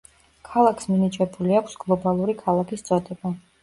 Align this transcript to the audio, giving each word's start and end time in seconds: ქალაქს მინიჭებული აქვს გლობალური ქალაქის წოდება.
ქალაქს 0.47 0.89
მინიჭებული 0.93 1.61
აქვს 1.61 1.79
გლობალური 1.87 2.39
ქალაქის 2.45 2.91
წოდება. 2.93 3.39